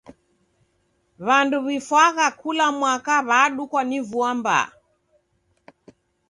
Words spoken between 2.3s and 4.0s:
kula mwaka w'adukwa ni